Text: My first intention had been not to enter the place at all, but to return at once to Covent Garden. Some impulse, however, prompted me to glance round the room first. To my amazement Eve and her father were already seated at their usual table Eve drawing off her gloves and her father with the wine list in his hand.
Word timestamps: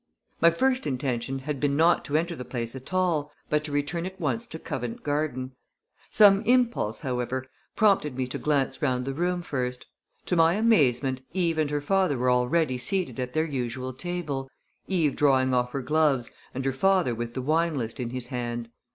My 0.41 0.49
first 0.49 0.87
intention 0.87 1.37
had 1.37 1.59
been 1.59 1.77
not 1.77 2.03
to 2.05 2.17
enter 2.17 2.35
the 2.35 2.43
place 2.43 2.75
at 2.75 2.91
all, 2.91 3.31
but 3.51 3.63
to 3.65 3.71
return 3.71 4.07
at 4.07 4.19
once 4.19 4.47
to 4.47 4.57
Covent 4.57 5.03
Garden. 5.03 5.51
Some 6.09 6.41
impulse, 6.45 7.01
however, 7.01 7.45
prompted 7.75 8.17
me 8.17 8.25
to 8.25 8.39
glance 8.39 8.81
round 8.81 9.05
the 9.05 9.13
room 9.13 9.43
first. 9.43 9.85
To 10.25 10.35
my 10.35 10.55
amazement 10.55 11.21
Eve 11.33 11.59
and 11.59 11.69
her 11.69 11.81
father 11.81 12.17
were 12.17 12.31
already 12.31 12.79
seated 12.79 13.19
at 13.19 13.33
their 13.33 13.45
usual 13.45 13.93
table 13.93 14.49
Eve 14.87 15.15
drawing 15.15 15.53
off 15.53 15.71
her 15.71 15.83
gloves 15.83 16.31
and 16.55 16.65
her 16.65 16.73
father 16.73 17.13
with 17.13 17.35
the 17.35 17.41
wine 17.43 17.75
list 17.77 17.99
in 17.99 18.09
his 18.09 18.25
hand. 18.25 18.69